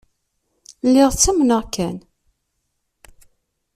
Lliɣ 0.87 1.09
ttamneɣ 1.13 1.61
kan. 1.75 1.97